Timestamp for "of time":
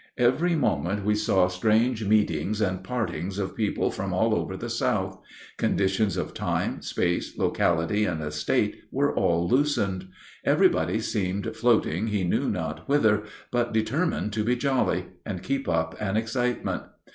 6.17-6.81